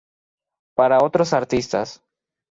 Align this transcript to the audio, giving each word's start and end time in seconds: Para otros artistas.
Para 0.73 0.97
otros 1.03 1.31
artistas. 1.31 2.01